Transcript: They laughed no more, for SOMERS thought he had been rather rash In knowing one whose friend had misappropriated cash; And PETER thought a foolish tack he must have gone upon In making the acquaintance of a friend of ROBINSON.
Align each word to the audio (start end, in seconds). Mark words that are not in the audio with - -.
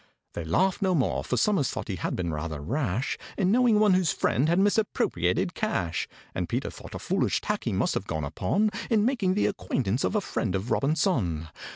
They 0.33 0.43
laughed 0.43 0.81
no 0.81 0.95
more, 0.95 1.23
for 1.23 1.37
SOMERS 1.37 1.69
thought 1.69 1.87
he 1.87 1.97
had 1.97 2.15
been 2.15 2.33
rather 2.33 2.59
rash 2.59 3.19
In 3.37 3.51
knowing 3.51 3.79
one 3.79 3.93
whose 3.93 4.11
friend 4.11 4.49
had 4.49 4.57
misappropriated 4.57 5.53
cash; 5.53 6.07
And 6.33 6.49
PETER 6.49 6.71
thought 6.71 6.95
a 6.95 6.97
foolish 6.97 7.39
tack 7.39 7.65
he 7.65 7.71
must 7.71 7.93
have 7.93 8.07
gone 8.07 8.23
upon 8.23 8.71
In 8.89 9.05
making 9.05 9.35
the 9.35 9.45
acquaintance 9.45 10.03
of 10.03 10.15
a 10.15 10.19
friend 10.21 10.55
of 10.55 10.71
ROBINSON. 10.71 11.49